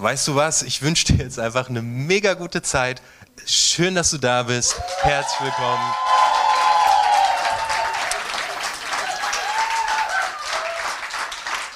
weißt 0.00 0.28
du 0.28 0.34
was? 0.34 0.62
Ich 0.62 0.82
wünsche 0.82 1.06
dir 1.06 1.24
jetzt 1.24 1.38
einfach 1.38 1.68
eine 1.68 1.82
mega 1.82 2.34
gute 2.34 2.62
Zeit. 2.62 3.02
Schön, 3.46 3.94
dass 3.94 4.10
du 4.10 4.18
da 4.18 4.44
bist. 4.44 4.80
Herzlich 5.02 5.40
willkommen. 5.40 5.94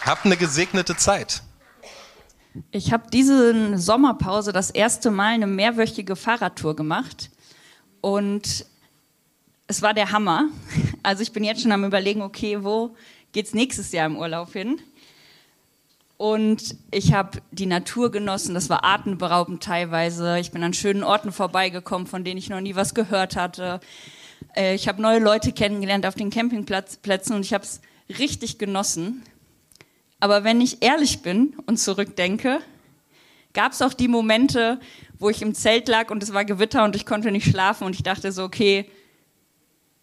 Hab 0.04 0.24
eine 0.24 0.36
gesegnete 0.36 0.96
Zeit. 0.96 1.42
Ich 2.70 2.92
habe 2.92 3.04
diese 3.10 3.78
Sommerpause 3.78 4.52
das 4.52 4.70
erste 4.70 5.10
Mal 5.10 5.34
eine 5.34 5.46
mehrwöchige 5.46 6.16
Fahrradtour 6.16 6.76
gemacht 6.76 7.30
und 8.00 8.66
es 9.68 9.80
war 9.80 9.94
der 9.94 10.12
Hammer. 10.12 10.48
Also 11.04 11.22
ich 11.22 11.32
bin 11.32 11.42
jetzt 11.42 11.62
schon 11.62 11.72
am 11.72 11.84
überlegen, 11.84 12.22
okay, 12.22 12.62
wo 12.62 12.94
geht's 13.32 13.54
nächstes 13.54 13.90
Jahr 13.90 14.06
im 14.06 14.16
Urlaub 14.16 14.52
hin? 14.52 14.80
Und 16.22 16.76
ich 16.92 17.12
habe 17.12 17.42
die 17.50 17.66
Natur 17.66 18.12
genossen, 18.12 18.54
das 18.54 18.70
war 18.70 18.84
atemberaubend 18.84 19.60
teilweise. 19.60 20.38
Ich 20.38 20.52
bin 20.52 20.62
an 20.62 20.72
schönen 20.72 21.02
Orten 21.02 21.32
vorbeigekommen, 21.32 22.06
von 22.06 22.22
denen 22.22 22.38
ich 22.38 22.48
noch 22.48 22.60
nie 22.60 22.76
was 22.76 22.94
gehört 22.94 23.34
hatte. 23.34 23.80
Äh, 24.54 24.76
ich 24.76 24.86
habe 24.86 25.02
neue 25.02 25.18
Leute 25.18 25.50
kennengelernt 25.50 26.06
auf 26.06 26.14
den 26.14 26.30
Campingplätzen 26.30 27.34
und 27.34 27.44
ich 27.44 27.52
habe 27.52 27.64
es 27.64 27.80
richtig 28.20 28.58
genossen. 28.58 29.24
Aber 30.20 30.44
wenn 30.44 30.60
ich 30.60 30.80
ehrlich 30.80 31.22
bin 31.22 31.56
und 31.66 31.78
zurückdenke, 31.78 32.60
gab 33.52 33.72
es 33.72 33.82
auch 33.82 33.92
die 33.92 34.06
Momente, 34.06 34.78
wo 35.18 35.28
ich 35.28 35.42
im 35.42 35.56
Zelt 35.56 35.88
lag 35.88 36.12
und 36.12 36.22
es 36.22 36.32
war 36.32 36.44
Gewitter 36.44 36.84
und 36.84 36.94
ich 36.94 37.04
konnte 37.04 37.32
nicht 37.32 37.50
schlafen 37.50 37.82
und 37.82 37.96
ich 37.96 38.04
dachte 38.04 38.30
so, 38.30 38.44
okay, 38.44 38.88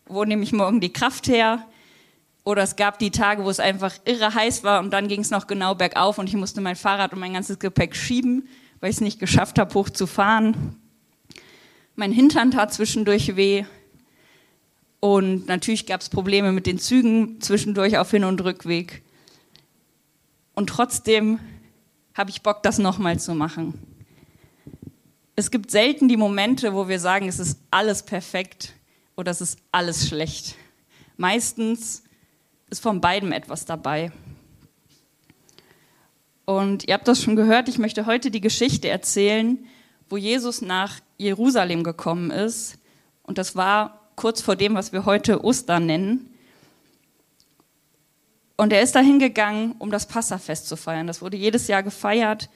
wo 0.05 0.25
nehme 0.25 0.43
ich 0.43 0.51
morgen 0.51 0.81
die 0.81 0.91
Kraft 0.91 1.29
her? 1.29 1.65
Oder 2.49 2.63
es 2.63 2.75
gab 2.75 2.97
die 2.97 3.11
Tage, 3.11 3.43
wo 3.43 3.49
es 3.51 3.59
einfach 3.59 3.93
irre 4.05 4.33
heiß 4.33 4.63
war 4.63 4.79
und 4.79 4.89
dann 4.89 5.07
ging 5.07 5.21
es 5.21 5.29
noch 5.29 5.45
genau 5.45 5.75
bergauf 5.75 6.17
und 6.17 6.27
ich 6.27 6.35
musste 6.35 6.61
mein 6.61 6.75
Fahrrad 6.75 7.13
und 7.13 7.19
mein 7.19 7.33
ganzes 7.33 7.59
Gepäck 7.59 7.95
schieben, 7.95 8.49
weil 8.79 8.89
ich 8.89 8.95
es 8.95 9.01
nicht 9.01 9.19
geschafft 9.19 9.59
habe, 9.59 9.71
hochzufahren. 9.75 10.75
Mein 11.95 12.11
Hintern 12.11 12.49
tat 12.49 12.73
zwischendurch 12.73 13.35
weh. 13.35 13.65
Und 14.99 15.45
natürlich 15.45 15.85
gab 15.85 16.01
es 16.01 16.09
Probleme 16.09 16.51
mit 16.51 16.65
den 16.65 16.79
Zügen 16.79 17.39
zwischendurch 17.39 17.99
auf 17.99 18.09
Hin- 18.09 18.23
und 18.23 18.43
Rückweg. 18.43 19.03
Und 20.55 20.71
trotzdem 20.71 21.39
habe 22.15 22.31
ich 22.31 22.41
Bock, 22.41 22.63
das 22.63 22.79
nochmal 22.79 23.19
zu 23.19 23.35
machen. 23.35 23.75
Es 25.35 25.51
gibt 25.51 25.69
selten 25.69 26.07
die 26.07 26.17
Momente, 26.17 26.73
wo 26.73 26.87
wir 26.87 26.99
sagen, 26.99 27.27
es 27.27 27.37
ist 27.37 27.59
alles 27.69 28.01
perfekt 28.01 28.73
oder 29.15 29.29
es 29.29 29.39
ist 29.39 29.59
alles 29.71 30.07
schlecht. 30.07 30.55
Meistens 31.15 32.01
ist 32.69 32.81
von 32.81 33.01
beidem 33.01 33.31
etwas 33.31 33.65
dabei. 33.65 34.11
Und 36.45 36.87
ihr 36.87 36.95
habt 36.95 37.07
das 37.07 37.21
schon 37.21 37.35
gehört, 37.35 37.69
ich 37.69 37.77
möchte 37.77 38.05
heute 38.05 38.31
die 38.31 38.41
Geschichte 38.41 38.89
erzählen, 38.89 39.59
wo 40.09 40.17
Jesus 40.17 40.61
nach 40.61 40.99
Jerusalem 41.17 41.83
gekommen 41.83 42.31
ist. 42.31 42.79
Und 43.23 43.37
das 43.37 43.55
war 43.55 44.09
kurz 44.15 44.41
vor 44.41 44.55
dem, 44.55 44.73
was 44.73 44.91
wir 44.91 45.05
heute 45.05 45.43
Ostern 45.43 45.85
nennen. 45.85 46.33
Und 48.57 48.73
er 48.73 48.81
ist 48.81 48.95
dahin 48.95 49.19
gegangen, 49.19 49.75
um 49.79 49.91
das 49.91 50.07
Passafest 50.07 50.67
zu 50.67 50.75
feiern. 50.75 51.07
Das 51.07 51.21
wurde 51.21 51.37
jedes 51.37 51.67
Jahr 51.67 51.83
gefeiert. 51.83 52.49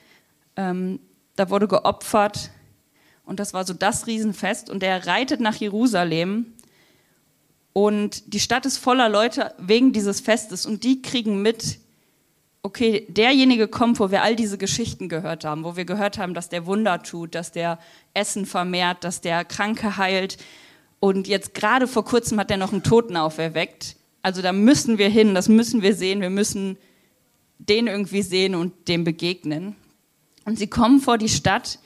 Ähm, 0.56 1.00
da 1.36 1.48
wurde 1.48 1.68
geopfert. 1.68 2.50
Und 3.24 3.40
das 3.40 3.54
war 3.54 3.64
so 3.64 3.72
das 3.72 4.06
Riesenfest. 4.06 4.68
Und 4.68 4.82
er 4.82 5.06
reitet 5.06 5.40
nach 5.40 5.54
Jerusalem 5.54 6.53
und 7.74 8.32
die 8.32 8.40
Stadt 8.40 8.64
ist 8.66 8.78
voller 8.78 9.08
Leute 9.08 9.52
wegen 9.58 9.92
dieses 9.92 10.20
Festes 10.20 10.64
und 10.64 10.84
die 10.84 11.02
kriegen 11.02 11.42
mit, 11.42 11.80
okay, 12.62 13.04
derjenige 13.08 13.66
kommt, 13.66 13.98
wo 13.98 14.12
wir 14.12 14.22
all 14.22 14.36
diese 14.36 14.58
Geschichten 14.58 15.08
gehört 15.08 15.44
haben, 15.44 15.64
wo 15.64 15.74
wir 15.74 15.84
gehört 15.84 16.16
haben, 16.16 16.34
dass 16.34 16.48
der 16.48 16.66
Wunder 16.66 17.02
tut, 17.02 17.34
dass 17.34 17.50
der 17.50 17.80
Essen 18.14 18.46
vermehrt, 18.46 19.02
dass 19.02 19.20
der 19.20 19.44
Kranke 19.44 19.96
heilt. 19.96 20.38
Und 21.00 21.26
jetzt 21.26 21.52
gerade 21.52 21.88
vor 21.88 22.04
kurzem 22.04 22.38
hat 22.38 22.52
er 22.52 22.58
noch 22.58 22.72
einen 22.72 22.84
Toten 22.84 23.16
auferweckt. 23.16 23.96
Also 24.22 24.40
da 24.40 24.52
müssen 24.52 24.96
wir 24.96 25.08
hin, 25.08 25.34
das 25.34 25.48
müssen 25.48 25.82
wir 25.82 25.96
sehen, 25.96 26.20
wir 26.20 26.30
müssen 26.30 26.78
den 27.58 27.88
irgendwie 27.88 28.22
sehen 28.22 28.54
und 28.54 28.86
dem 28.86 29.02
begegnen. 29.02 29.74
Und 30.44 30.60
sie 30.60 30.68
kommen 30.68 31.00
vor 31.00 31.18
die 31.18 31.28
Stadt 31.28 31.80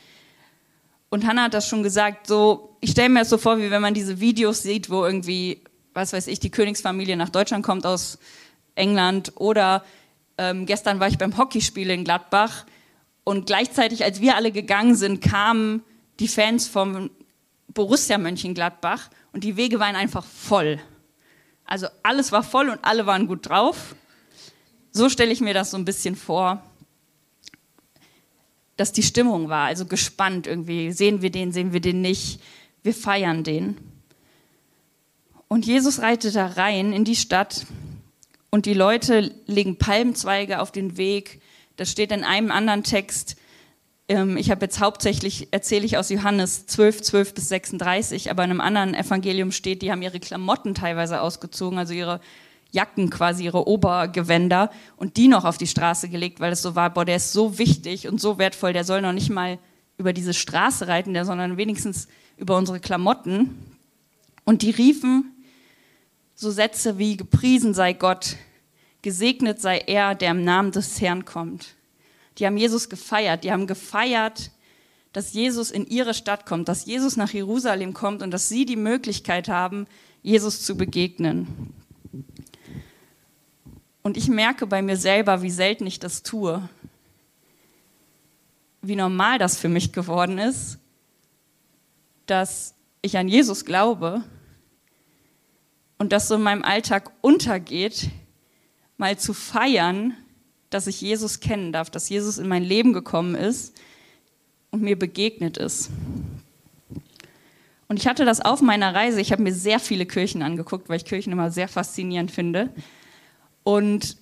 und 1.08 1.26
Hannah 1.26 1.44
hat 1.44 1.54
das 1.54 1.66
schon 1.66 1.82
gesagt, 1.82 2.26
so, 2.26 2.76
ich 2.80 2.90
stelle 2.90 3.08
mir 3.08 3.20
das 3.20 3.30
so 3.30 3.38
vor, 3.38 3.58
wie 3.58 3.70
wenn 3.70 3.80
man 3.80 3.94
diese 3.94 4.20
Videos 4.20 4.62
sieht, 4.62 4.90
wo 4.90 5.06
irgendwie 5.06 5.62
was 5.98 6.12
weiß 6.12 6.28
ich, 6.28 6.38
die 6.38 6.50
Königsfamilie 6.50 7.16
nach 7.16 7.28
Deutschland 7.28 7.64
kommt 7.64 7.84
aus 7.84 8.18
England 8.76 9.32
oder 9.34 9.84
ähm, 10.38 10.64
gestern 10.64 11.00
war 11.00 11.08
ich 11.08 11.18
beim 11.18 11.36
Hockeyspiel 11.36 11.90
in 11.90 12.04
Gladbach 12.04 12.64
und 13.24 13.46
gleichzeitig, 13.46 14.04
als 14.04 14.20
wir 14.20 14.36
alle 14.36 14.52
gegangen 14.52 14.94
sind, 14.94 15.20
kamen 15.20 15.82
die 16.20 16.28
Fans 16.28 16.68
vom 16.68 17.10
Borussia 17.66 18.16
Mönchengladbach 18.16 19.10
und 19.32 19.42
die 19.42 19.56
Wege 19.56 19.80
waren 19.80 19.96
einfach 19.96 20.24
voll. 20.24 20.78
Also 21.64 21.88
alles 22.04 22.30
war 22.32 22.44
voll 22.44 22.70
und 22.70 22.78
alle 22.82 23.04
waren 23.04 23.26
gut 23.26 23.48
drauf. 23.48 23.96
So 24.92 25.08
stelle 25.08 25.32
ich 25.32 25.40
mir 25.40 25.52
das 25.52 25.72
so 25.72 25.76
ein 25.76 25.84
bisschen 25.84 26.14
vor, 26.14 26.62
dass 28.76 28.92
die 28.92 29.02
Stimmung 29.02 29.48
war, 29.48 29.66
also 29.66 29.84
gespannt 29.84 30.46
irgendwie. 30.46 30.92
Sehen 30.92 31.22
wir 31.22 31.30
den, 31.30 31.50
sehen 31.50 31.72
wir 31.72 31.80
den 31.80 32.00
nicht? 32.00 32.40
Wir 32.84 32.94
feiern 32.94 33.42
den. 33.42 33.76
Und 35.48 35.66
Jesus 35.66 36.00
reitet 36.00 36.36
da 36.36 36.46
rein 36.46 36.92
in 36.92 37.04
die 37.04 37.16
Stadt 37.16 37.66
und 38.50 38.66
die 38.66 38.74
Leute 38.74 39.34
legen 39.46 39.76
Palmzweige 39.76 40.60
auf 40.60 40.72
den 40.72 40.96
Weg. 40.98 41.40
Das 41.76 41.90
steht 41.90 42.12
in 42.12 42.22
einem 42.22 42.50
anderen 42.50 42.82
Text. 42.82 43.36
Ähm, 44.08 44.36
ich 44.36 44.50
habe 44.50 44.66
jetzt 44.66 44.80
hauptsächlich, 44.80 45.48
erzähle 45.50 45.86
ich 45.86 45.96
aus 45.96 46.10
Johannes 46.10 46.66
12, 46.66 47.02
12 47.02 47.34
bis 47.34 47.48
36, 47.48 48.30
aber 48.30 48.44
in 48.44 48.50
einem 48.50 48.60
anderen 48.60 48.94
Evangelium 48.94 49.50
steht, 49.50 49.80
die 49.80 49.90
haben 49.90 50.02
ihre 50.02 50.20
Klamotten 50.20 50.74
teilweise 50.74 51.20
ausgezogen, 51.22 51.78
also 51.78 51.94
ihre 51.94 52.20
Jacken 52.70 53.08
quasi, 53.08 53.44
ihre 53.44 53.66
Obergewänder 53.66 54.70
und 54.96 55.16
die 55.16 55.28
noch 55.28 55.46
auf 55.46 55.56
die 55.56 55.66
Straße 55.66 56.10
gelegt, 56.10 56.40
weil 56.40 56.52
es 56.52 56.60
so 56.60 56.74
war, 56.74 56.92
boah, 56.92 57.06
der 57.06 57.16
ist 57.16 57.32
so 57.32 57.58
wichtig 57.58 58.08
und 58.08 58.20
so 58.20 58.38
wertvoll, 58.38 58.74
der 58.74 58.84
soll 58.84 59.00
noch 59.00 59.14
nicht 59.14 59.30
mal 59.30 59.58
über 59.96 60.12
diese 60.12 60.34
Straße 60.34 60.86
reiten, 60.88 61.14
der, 61.14 61.24
sondern 61.24 61.56
wenigstens 61.56 62.08
über 62.36 62.56
unsere 62.56 62.80
Klamotten. 62.80 63.58
Und 64.44 64.62
die 64.62 64.70
riefen, 64.70 65.34
so 66.40 66.52
Sätze 66.52 66.98
wie 66.98 67.16
gepriesen 67.16 67.74
sei 67.74 67.94
Gott, 67.94 68.36
gesegnet 69.02 69.60
sei 69.60 69.78
er, 69.78 70.14
der 70.14 70.30
im 70.30 70.44
Namen 70.44 70.70
des 70.70 71.00
Herrn 71.00 71.24
kommt. 71.24 71.74
Die 72.38 72.46
haben 72.46 72.56
Jesus 72.56 72.88
gefeiert, 72.88 73.42
die 73.42 73.50
haben 73.50 73.66
gefeiert, 73.66 74.52
dass 75.12 75.32
Jesus 75.32 75.72
in 75.72 75.84
ihre 75.84 76.14
Stadt 76.14 76.46
kommt, 76.46 76.68
dass 76.68 76.86
Jesus 76.86 77.16
nach 77.16 77.30
Jerusalem 77.30 77.92
kommt 77.92 78.22
und 78.22 78.30
dass 78.30 78.48
sie 78.48 78.66
die 78.66 78.76
Möglichkeit 78.76 79.48
haben, 79.48 79.88
Jesus 80.22 80.62
zu 80.62 80.76
begegnen. 80.76 81.74
Und 84.02 84.16
ich 84.16 84.28
merke 84.28 84.68
bei 84.68 84.80
mir 84.80 84.96
selber, 84.96 85.42
wie 85.42 85.50
selten 85.50 85.88
ich 85.88 85.98
das 85.98 86.22
tue, 86.22 86.68
wie 88.80 88.94
normal 88.94 89.38
das 89.38 89.58
für 89.58 89.68
mich 89.68 89.92
geworden 89.92 90.38
ist, 90.38 90.78
dass 92.26 92.74
ich 93.02 93.18
an 93.18 93.26
Jesus 93.26 93.64
glaube 93.64 94.22
und 95.98 96.12
das 96.12 96.28
so 96.28 96.36
in 96.36 96.42
meinem 96.42 96.62
Alltag 96.62 97.10
untergeht, 97.20 98.08
mal 98.96 99.18
zu 99.18 99.34
feiern, 99.34 100.14
dass 100.70 100.86
ich 100.86 101.00
Jesus 101.00 101.40
kennen 101.40 101.72
darf, 101.72 101.90
dass 101.90 102.08
Jesus 102.08 102.38
in 102.38 102.48
mein 102.48 102.62
Leben 102.62 102.92
gekommen 102.92 103.34
ist 103.34 103.76
und 104.70 104.82
mir 104.82 104.98
begegnet 104.98 105.56
ist. 105.56 105.90
Und 107.88 107.98
ich 107.98 108.06
hatte 108.06 108.26
das 108.26 108.40
auf 108.40 108.60
meiner 108.60 108.94
Reise. 108.94 109.20
Ich 109.20 109.32
habe 109.32 109.42
mir 109.42 109.54
sehr 109.54 109.80
viele 109.80 110.04
Kirchen 110.04 110.42
angeguckt, 110.42 110.88
weil 110.88 110.98
ich 110.98 111.06
Kirchen 111.06 111.32
immer 111.32 111.50
sehr 111.50 111.68
faszinierend 111.68 112.30
finde. 112.30 112.68
Und 113.64 114.18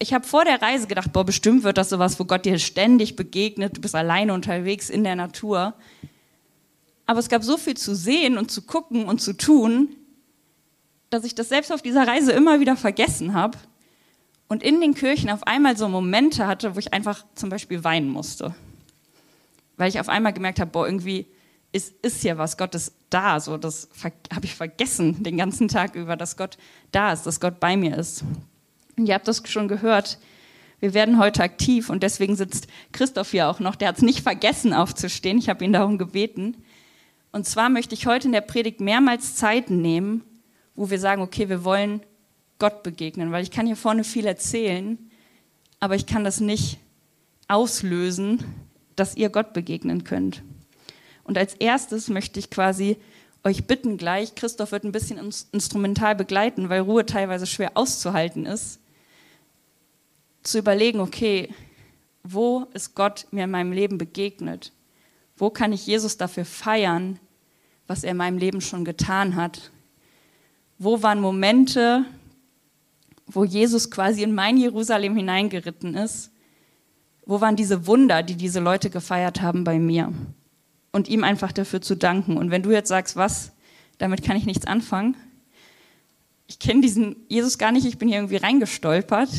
ich 0.00 0.12
habe 0.12 0.26
vor 0.26 0.44
der 0.44 0.60
Reise 0.60 0.88
gedacht, 0.88 1.12
boah, 1.12 1.24
bestimmt 1.24 1.62
wird 1.62 1.78
das 1.78 1.88
sowas, 1.88 2.18
wo 2.18 2.24
Gott 2.24 2.44
dir 2.44 2.58
ständig 2.58 3.14
begegnet. 3.14 3.76
Du 3.76 3.80
bist 3.80 3.94
alleine 3.94 4.34
unterwegs 4.34 4.90
in 4.90 5.04
der 5.04 5.14
Natur. 5.14 5.74
Aber 7.06 7.20
es 7.20 7.28
gab 7.28 7.44
so 7.44 7.56
viel 7.56 7.76
zu 7.76 7.94
sehen 7.94 8.38
und 8.38 8.50
zu 8.50 8.62
gucken 8.62 9.04
und 9.04 9.20
zu 9.20 9.34
tun, 9.34 9.94
dass 11.14 11.24
ich 11.24 11.34
das 11.34 11.48
selbst 11.48 11.72
auf 11.72 11.80
dieser 11.80 12.06
Reise 12.06 12.32
immer 12.32 12.60
wieder 12.60 12.76
vergessen 12.76 13.34
habe 13.34 13.56
und 14.48 14.62
in 14.62 14.80
den 14.80 14.94
Kirchen 14.94 15.30
auf 15.30 15.46
einmal 15.46 15.76
so 15.76 15.88
Momente 15.88 16.46
hatte, 16.46 16.74
wo 16.74 16.78
ich 16.78 16.92
einfach 16.92 17.24
zum 17.34 17.50
Beispiel 17.50 17.84
weinen 17.84 18.08
musste. 18.08 18.54
weil 19.76 19.88
ich 19.88 20.00
auf 20.00 20.08
einmal 20.08 20.32
gemerkt 20.32 20.60
habe, 20.60 20.70
boah, 20.70 20.86
irgendwie 20.86 21.26
ist, 21.72 21.94
ist 22.02 22.22
hier 22.22 22.38
was, 22.38 22.56
Gott 22.56 22.74
ist 22.74 22.94
da. 23.10 23.40
So, 23.40 23.56
das 23.56 23.88
habe 24.32 24.44
ich 24.44 24.54
vergessen 24.54 25.22
den 25.22 25.36
ganzen 25.36 25.68
Tag 25.68 25.94
über, 25.94 26.16
dass 26.16 26.36
Gott 26.36 26.58
da 26.92 27.12
ist, 27.12 27.24
dass 27.24 27.40
Gott 27.40 27.58
bei 27.60 27.76
mir 27.76 27.96
ist. 27.96 28.24
Und 28.96 29.06
ihr 29.06 29.14
habt 29.14 29.26
das 29.26 29.42
schon 29.48 29.68
gehört. 29.68 30.18
Wir 30.80 30.94
werden 30.94 31.18
heute 31.18 31.42
aktiv 31.42 31.90
und 31.90 32.02
deswegen 32.02 32.36
sitzt 32.36 32.68
Christoph 32.92 33.30
hier 33.30 33.48
auch 33.48 33.58
noch. 33.58 33.74
Der 33.74 33.88
hat 33.88 33.96
es 33.96 34.02
nicht 34.02 34.20
vergessen 34.20 34.72
aufzustehen. 34.72 35.38
Ich 35.38 35.48
habe 35.48 35.64
ihn 35.64 35.72
darum 35.72 35.98
gebeten. 35.98 36.56
Und 37.32 37.46
zwar 37.46 37.68
möchte 37.68 37.94
ich 37.94 38.06
heute 38.06 38.28
in 38.28 38.32
der 38.32 38.42
Predigt 38.42 38.80
mehrmals 38.80 39.34
Zeiten 39.34 39.80
nehmen, 39.80 40.22
wo 40.74 40.90
wir 40.90 40.98
sagen, 40.98 41.22
okay, 41.22 41.48
wir 41.48 41.64
wollen 41.64 42.02
Gott 42.58 42.82
begegnen, 42.82 43.32
weil 43.32 43.42
ich 43.42 43.50
kann 43.50 43.66
hier 43.66 43.76
vorne 43.76 44.04
viel 44.04 44.26
erzählen, 44.26 44.98
aber 45.80 45.96
ich 45.96 46.06
kann 46.06 46.24
das 46.24 46.40
nicht 46.40 46.78
auslösen, 47.48 48.44
dass 48.96 49.16
ihr 49.16 49.28
Gott 49.28 49.52
begegnen 49.52 50.04
könnt. 50.04 50.42
Und 51.24 51.38
als 51.38 51.54
erstes 51.54 52.08
möchte 52.08 52.38
ich 52.38 52.50
quasi 52.50 52.96
euch 53.42 53.66
bitten 53.66 53.98
gleich, 53.98 54.34
Christoph 54.34 54.72
wird 54.72 54.84
ein 54.84 54.92
bisschen 54.92 55.18
instrumental 55.52 56.14
begleiten, 56.14 56.68
weil 56.68 56.80
Ruhe 56.80 57.04
teilweise 57.04 57.46
schwer 57.46 57.72
auszuhalten 57.74 58.46
ist, 58.46 58.80
zu 60.42 60.58
überlegen, 60.58 61.00
okay, 61.00 61.48
wo 62.22 62.66
ist 62.72 62.94
Gott 62.94 63.26
mir 63.30 63.44
in 63.44 63.50
meinem 63.50 63.72
Leben 63.72 63.98
begegnet? 63.98 64.72
Wo 65.36 65.50
kann 65.50 65.72
ich 65.72 65.86
Jesus 65.86 66.16
dafür 66.16 66.44
feiern, 66.44 67.18
was 67.86 68.04
er 68.04 68.12
in 68.12 68.16
meinem 68.16 68.38
Leben 68.38 68.60
schon 68.60 68.84
getan 68.84 69.36
hat? 69.36 69.70
Wo 70.78 71.02
waren 71.02 71.20
Momente, 71.20 72.04
wo 73.26 73.44
Jesus 73.44 73.90
quasi 73.90 74.22
in 74.22 74.34
mein 74.34 74.56
Jerusalem 74.56 75.16
hineingeritten 75.16 75.94
ist? 75.94 76.30
Wo 77.26 77.40
waren 77.40 77.56
diese 77.56 77.86
Wunder, 77.86 78.22
die 78.22 78.36
diese 78.36 78.60
Leute 78.60 78.90
gefeiert 78.90 79.40
haben 79.40 79.64
bei 79.64 79.78
mir? 79.78 80.12
Und 80.92 81.08
ihm 81.08 81.24
einfach 81.24 81.52
dafür 81.52 81.80
zu 81.80 81.96
danken. 81.96 82.36
Und 82.36 82.50
wenn 82.50 82.62
du 82.62 82.70
jetzt 82.70 82.88
sagst, 82.88 83.16
was, 83.16 83.52
damit 83.98 84.22
kann 84.22 84.36
ich 84.36 84.46
nichts 84.46 84.66
anfangen. 84.66 85.16
Ich 86.46 86.58
kenne 86.58 86.82
diesen 86.82 87.16
Jesus 87.28 87.58
gar 87.58 87.72
nicht, 87.72 87.86
ich 87.86 87.98
bin 87.98 88.08
hier 88.08 88.18
irgendwie 88.18 88.36
reingestolpert. 88.36 89.30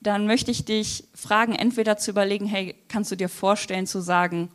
Dann 0.00 0.26
möchte 0.26 0.50
ich 0.50 0.64
dich 0.64 1.04
fragen, 1.14 1.54
entweder 1.54 1.96
zu 1.96 2.10
überlegen, 2.10 2.46
hey, 2.46 2.74
kannst 2.88 3.10
du 3.10 3.16
dir 3.16 3.28
vorstellen 3.28 3.86
zu 3.86 4.00
sagen, 4.00 4.50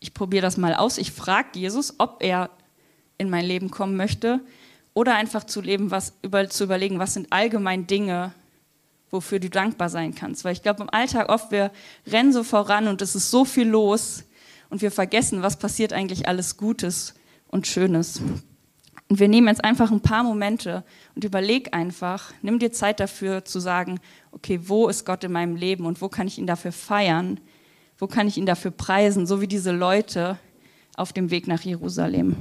ich 0.00 0.14
probiere 0.14 0.42
das 0.42 0.56
mal 0.56 0.74
aus, 0.74 0.98
ich 0.98 1.12
frage 1.12 1.58
Jesus, 1.58 1.94
ob 1.98 2.22
er 2.22 2.50
in 3.18 3.30
mein 3.30 3.44
Leben 3.44 3.70
kommen 3.70 3.96
möchte, 3.96 4.40
oder 4.94 5.14
einfach 5.14 5.44
zu 5.44 5.60
leben, 5.60 5.92
was, 5.92 6.14
über, 6.22 6.48
zu 6.48 6.64
überlegen, 6.64 6.98
was 6.98 7.14
sind 7.14 7.32
allgemein 7.32 7.86
Dinge, 7.86 8.32
wofür 9.10 9.38
du 9.38 9.48
dankbar 9.48 9.88
sein 9.90 10.12
kannst. 10.12 10.44
Weil 10.44 10.54
ich 10.54 10.62
glaube, 10.62 10.82
im 10.82 10.90
Alltag 10.90 11.28
oft, 11.28 11.52
wir 11.52 11.70
rennen 12.06 12.32
so 12.32 12.42
voran 12.42 12.88
und 12.88 13.00
es 13.00 13.14
ist 13.14 13.30
so 13.30 13.44
viel 13.44 13.68
los 13.68 14.24
und 14.70 14.82
wir 14.82 14.90
vergessen, 14.90 15.40
was 15.40 15.56
passiert 15.56 15.92
eigentlich 15.92 16.26
alles 16.26 16.56
Gutes 16.56 17.14
und 17.46 17.68
Schönes. 17.68 18.20
Und 19.08 19.20
wir 19.20 19.28
nehmen 19.28 19.46
jetzt 19.46 19.64
einfach 19.64 19.90
ein 19.90 20.02
paar 20.02 20.24
Momente 20.24 20.84
und 21.14 21.24
überleg 21.24 21.74
einfach, 21.74 22.32
nimm 22.42 22.58
dir 22.58 22.72
Zeit 22.72 23.00
dafür 23.00 23.44
zu 23.44 23.60
sagen, 23.60 24.00
okay, 24.32 24.60
wo 24.64 24.88
ist 24.88 25.06
Gott 25.06 25.22
in 25.22 25.32
meinem 25.32 25.56
Leben 25.56 25.86
und 25.86 26.02
wo 26.02 26.08
kann 26.08 26.26
ich 26.26 26.38
ihn 26.38 26.46
dafür 26.46 26.72
feiern? 26.72 27.40
Wo 27.96 28.06
kann 28.06 28.28
ich 28.28 28.36
ihn 28.36 28.46
dafür 28.46 28.70
preisen, 28.70 29.26
so 29.26 29.40
wie 29.40 29.46
diese 29.48 29.72
Leute 29.72 30.38
auf 30.96 31.12
dem 31.12 31.30
Weg 31.30 31.46
nach 31.46 31.62
Jerusalem? 31.62 32.36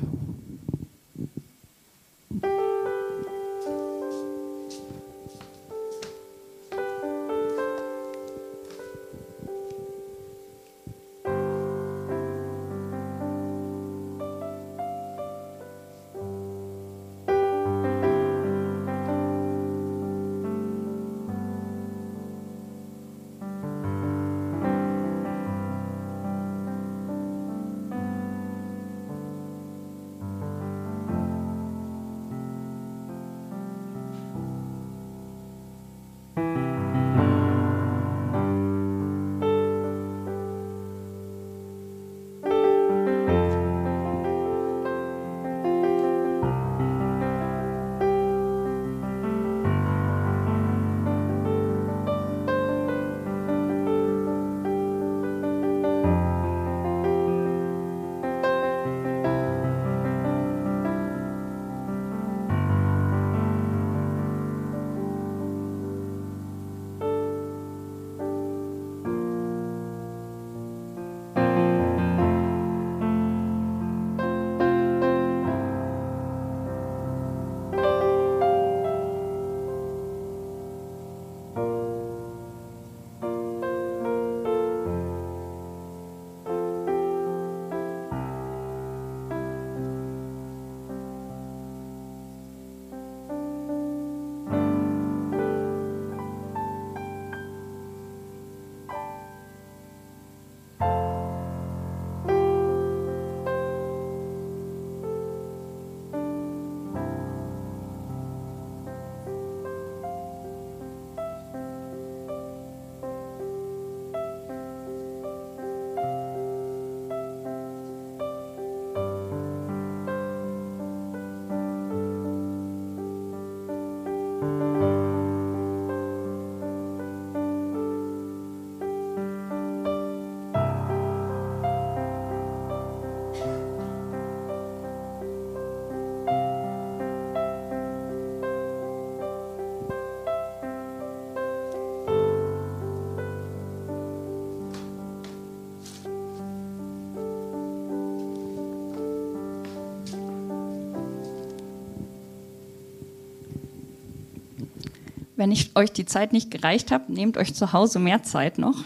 Wenn 155.38 155.52
ich 155.52 155.76
euch 155.76 155.92
die 155.92 156.06
Zeit 156.06 156.34
nicht 156.34 156.50
gereicht 156.50 156.92
habe, 156.92 157.14
nehmt 157.14 157.38
euch 157.38 157.54
zu 157.54 157.72
Hause 157.72 158.00
mehr 158.00 158.24
Zeit 158.24 158.58
noch. 158.58 158.84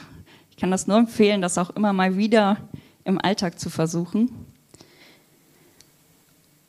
Ich 0.49 0.57
kann 0.57 0.69
das 0.69 0.85
nur 0.85 0.97
empfehlen, 0.97 1.41
das 1.41 1.57
auch 1.57 1.69
immer 1.71 1.93
mal 1.93 2.17
wieder 2.17 2.57
im 3.05 3.19
Alltag 3.23 3.57
zu 3.57 3.69
versuchen. 3.69 4.29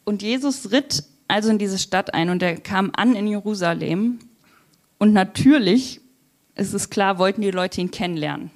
Und 0.05 0.23
Jesus 0.23 0.71
ritt 0.71 1.03
also 1.27 1.51
in 1.51 1.59
diese 1.59 1.79
Stadt 1.79 2.15
ein 2.15 2.31
und 2.31 2.45
er 2.45 2.61
kam 2.61 2.93
an 2.95 3.17
in 3.17 3.27
Jerusalem. 3.27 4.21
Und 4.99 5.13
natürlich, 5.13 6.01
ist 6.55 6.75
es 6.75 6.89
klar, 6.89 7.19
wollten 7.19 7.41
die 7.41 7.51
Leute 7.51 7.81
ihn 7.81 7.91
kennenlernen. 7.91 8.53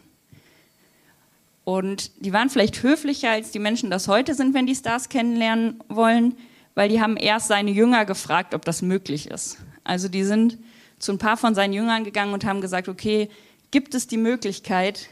Und 1.65 2.25
die 2.25 2.33
waren 2.33 2.51
vielleicht 2.51 2.85
höflicher, 2.85 3.33
als 3.33 3.51
die 3.51 3.59
Menschen 3.59 3.91
das 3.91 4.07
heute 4.07 4.35
sind, 4.35 4.55
wenn 4.55 4.69
die 4.69 4.77
Stars 4.77 5.09
kennenlernen 5.09 5.83
wollen, 5.89 6.37
weil 6.77 6.89
die 6.89 7.01
haben 7.01 7.17
erst 7.17 7.49
seine 7.49 7.73
Jünger 7.73 8.05
gefragt, 8.05 8.55
ob 8.55 8.65
das 8.65 8.81
möglich 8.81 9.29
ist. 9.29 9.59
Also 9.83 10.09
die 10.09 10.23
sind 10.23 10.59
zu 10.99 11.13
ein 11.13 11.19
paar 11.19 11.37
von 11.37 11.55
seinen 11.55 11.73
Jüngern 11.73 12.05
gegangen 12.05 12.33
und 12.33 12.45
haben 12.45 12.61
gesagt, 12.61 12.89
okay, 12.89 13.29
gibt 13.71 13.95
es 13.95 14.07
die 14.07 14.17
Möglichkeit, 14.17 15.09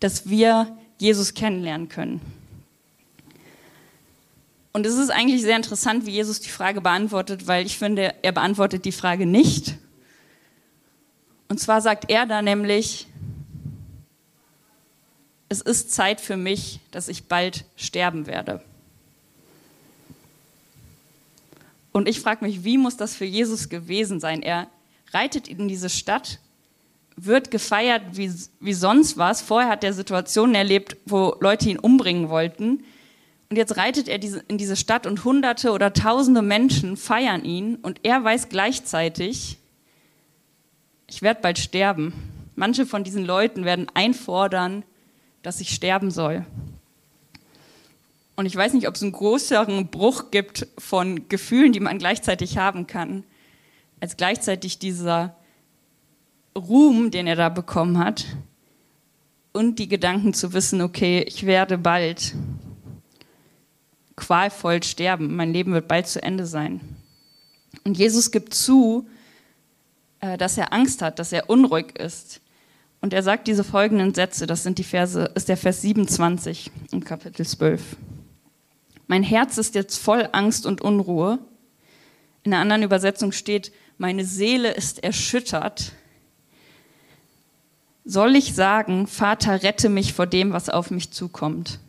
dass 0.00 0.28
wir 0.28 0.76
Jesus 0.98 1.34
kennenlernen 1.34 1.88
können. 1.88 2.20
Und 4.72 4.86
es 4.86 4.94
ist 4.94 5.10
eigentlich 5.10 5.42
sehr 5.42 5.56
interessant, 5.56 6.06
wie 6.06 6.12
Jesus 6.12 6.40
die 6.40 6.50
Frage 6.50 6.80
beantwortet, 6.80 7.46
weil 7.46 7.66
ich 7.66 7.78
finde, 7.78 8.14
er 8.22 8.32
beantwortet 8.32 8.84
die 8.84 8.92
Frage 8.92 9.26
nicht. 9.26 9.74
Und 11.48 11.58
zwar 11.58 11.80
sagt 11.80 12.10
er 12.10 12.26
da 12.26 12.42
nämlich, 12.42 13.06
es 15.48 15.60
ist 15.62 15.90
Zeit 15.90 16.20
für 16.20 16.36
mich, 16.36 16.78
dass 16.90 17.08
ich 17.08 17.24
bald 17.24 17.64
sterben 17.76 18.26
werde. 18.26 18.62
Und 21.90 22.06
ich 22.06 22.20
frage 22.20 22.44
mich, 22.44 22.64
wie 22.64 22.78
muss 22.78 22.96
das 22.96 23.16
für 23.16 23.24
Jesus 23.24 23.70
gewesen 23.70 24.20
sein? 24.20 24.42
Er 24.42 24.68
reitet 25.12 25.48
in 25.48 25.68
diese 25.68 25.88
Stadt, 25.88 26.38
wird 27.16 27.50
gefeiert 27.50 28.02
wie, 28.12 28.32
wie 28.60 28.74
sonst 28.74 29.18
was. 29.18 29.42
Vorher 29.42 29.70
hat 29.70 29.84
er 29.84 29.92
Situationen 29.92 30.54
erlebt, 30.54 30.96
wo 31.06 31.36
Leute 31.40 31.68
ihn 31.68 31.78
umbringen 31.78 32.28
wollten. 32.28 32.84
Und 33.50 33.56
jetzt 33.56 33.76
reitet 33.76 34.08
er 34.08 34.18
diese, 34.18 34.40
in 34.48 34.58
diese 34.58 34.76
Stadt 34.76 35.06
und 35.06 35.24
hunderte 35.24 35.72
oder 35.72 35.92
tausende 35.92 36.42
Menschen 36.42 36.96
feiern 36.96 37.44
ihn. 37.44 37.76
Und 37.76 38.00
er 38.02 38.22
weiß 38.22 38.50
gleichzeitig, 38.50 39.58
ich 41.08 41.22
werde 41.22 41.40
bald 41.40 41.58
sterben. 41.58 42.12
Manche 42.54 42.86
von 42.86 43.04
diesen 43.04 43.24
Leuten 43.24 43.64
werden 43.64 43.86
einfordern, 43.94 44.84
dass 45.42 45.60
ich 45.60 45.70
sterben 45.70 46.10
soll. 46.10 46.44
Und 48.36 48.46
ich 48.46 48.54
weiß 48.54 48.74
nicht, 48.74 48.86
ob 48.86 48.94
es 48.94 49.02
einen 49.02 49.12
größeren 49.12 49.88
Bruch 49.88 50.30
gibt 50.30 50.68
von 50.76 51.28
Gefühlen, 51.28 51.72
die 51.72 51.80
man 51.80 51.98
gleichzeitig 51.98 52.58
haben 52.58 52.86
kann, 52.86 53.24
als 54.00 54.16
gleichzeitig 54.16 54.78
dieser 54.78 55.36
Ruhm, 56.56 57.10
den 57.10 57.26
er 57.26 57.36
da 57.36 57.48
bekommen 57.48 57.98
hat, 57.98 58.26
und 59.52 59.78
die 59.78 59.88
Gedanken 59.88 60.34
zu 60.34 60.52
wissen, 60.52 60.80
okay, 60.82 61.24
ich 61.26 61.44
werde 61.46 61.78
bald 61.78 62.34
qualvoll 64.14 64.82
sterben, 64.82 65.34
mein 65.34 65.52
Leben 65.52 65.72
wird 65.72 65.88
bald 65.88 66.06
zu 66.06 66.22
Ende 66.22 66.46
sein. 66.46 66.80
Und 67.84 67.96
Jesus 67.96 68.30
gibt 68.30 68.54
zu, 68.54 69.08
äh, 70.20 70.36
dass 70.36 70.58
er 70.58 70.72
Angst 70.72 71.02
hat, 71.02 71.18
dass 71.18 71.32
er 71.32 71.48
unruhig 71.48 71.98
ist. 71.98 72.40
Und 73.00 73.12
er 73.12 73.22
sagt 73.22 73.46
diese 73.46 73.64
folgenden 73.64 74.14
Sätze, 74.14 74.46
das 74.46 74.64
sind 74.64 74.78
die 74.78 74.84
Verse, 74.84 75.30
ist 75.34 75.48
der 75.48 75.56
Vers 75.56 75.82
27 75.82 76.70
im 76.90 77.04
Kapitel 77.04 77.46
12. 77.46 77.96
Mein 79.06 79.22
Herz 79.22 79.56
ist 79.56 79.74
jetzt 79.74 79.96
voll 79.96 80.28
Angst 80.32 80.66
und 80.66 80.82
Unruhe. 80.82 81.38
In 82.42 82.52
einer 82.52 82.62
anderen 82.62 82.82
Übersetzung 82.82 83.32
steht, 83.32 83.72
meine 83.98 84.24
Seele 84.24 84.70
ist 84.70 85.02
erschüttert. 85.02 85.92
Soll 88.04 88.36
ich 88.36 88.54
sagen, 88.54 89.06
Vater, 89.06 89.62
rette 89.62 89.88
mich 89.88 90.14
vor 90.14 90.26
dem, 90.26 90.52
was 90.52 90.70
auf 90.70 90.90
mich 90.90 91.10
zukommt? 91.10 91.80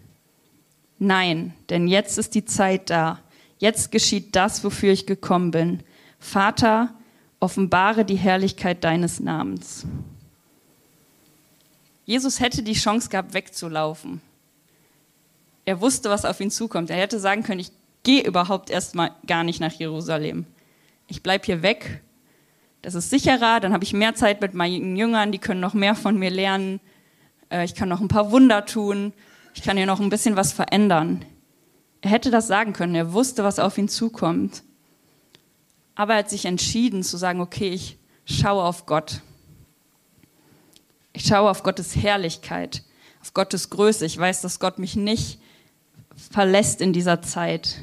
Nein, 0.97 1.53
denn 1.69 1.87
jetzt 1.87 2.17
ist 2.17 2.35
die 2.35 2.43
Zeit 2.43 2.89
da. 2.89 3.19
Jetzt 3.57 3.91
geschieht 3.91 4.35
das, 4.35 4.63
wofür 4.63 4.91
ich 4.91 5.05
gekommen 5.05 5.51
bin. 5.51 5.83
Vater, 6.19 6.93
offenbare 7.39 8.03
die 8.03 8.17
Herrlichkeit 8.17 8.83
deines 8.83 9.19
Namens. 9.19 9.85
Jesus 12.05 12.39
hätte 12.39 12.63
die 12.63 12.73
Chance 12.73 13.09
gehabt, 13.09 13.33
wegzulaufen. 13.33 14.19
Er 15.63 15.79
wusste, 15.79 16.09
was 16.09 16.25
auf 16.25 16.41
ihn 16.41 16.51
zukommt. 16.51 16.89
Er 16.89 16.97
hätte 16.97 17.19
sagen 17.19 17.43
können, 17.43 17.59
ich 17.59 17.71
gehe 18.03 18.23
überhaupt 18.23 18.71
erstmal 18.71 19.11
gar 19.27 19.43
nicht 19.43 19.59
nach 19.59 19.73
Jerusalem. 19.73 20.47
Ich 21.09 21.23
bleibe 21.23 21.45
hier 21.45 21.63
weg. 21.63 22.01
Das 22.81 22.95
ist 22.95 23.09
sicherer, 23.09 23.59
dann 23.59 23.73
habe 23.73 23.83
ich 23.83 23.93
mehr 23.93 24.15
Zeit 24.15 24.39
mit 24.39 24.53
meinen 24.53 24.95
Jüngern, 24.95 25.31
die 25.31 25.39
können 25.39 25.59
noch 25.59 25.73
mehr 25.73 25.95
von 25.95 26.17
mir 26.17 26.29
lernen. 26.29 26.79
Äh, 27.49 27.65
ich 27.65 27.75
kann 27.75 27.89
noch 27.89 27.99
ein 27.99 28.07
paar 28.07 28.31
Wunder 28.31 28.65
tun. 28.65 29.11
Ich 29.53 29.63
kann 29.63 29.75
hier 29.75 29.85
noch 29.85 29.99
ein 29.99 30.09
bisschen 30.09 30.35
was 30.35 30.53
verändern. 30.53 31.25
Er 32.01 32.11
hätte 32.11 32.31
das 32.31 32.47
sagen 32.47 32.71
können. 32.71 32.95
Er 32.95 33.11
wusste, 33.11 33.43
was 33.43 33.59
auf 33.59 33.77
ihn 33.77 33.89
zukommt. 33.89 34.63
Aber 35.95 36.13
er 36.13 36.19
hat 36.19 36.29
sich 36.29 36.45
entschieden 36.45 37.03
zu 37.03 37.17
sagen, 37.17 37.41
okay, 37.41 37.69
ich 37.69 37.97
schaue 38.23 38.63
auf 38.63 38.85
Gott. 38.85 39.21
Ich 41.11 41.25
schaue 41.25 41.49
auf 41.49 41.63
Gottes 41.63 41.95
Herrlichkeit, 41.97 42.83
auf 43.19 43.33
Gottes 43.33 43.69
Größe. 43.69 44.05
Ich 44.05 44.17
weiß, 44.17 44.41
dass 44.41 44.59
Gott 44.59 44.79
mich 44.79 44.95
nicht 44.95 45.41
verlässt 46.31 46.79
in 46.79 46.93
dieser 46.93 47.21
Zeit. 47.21 47.81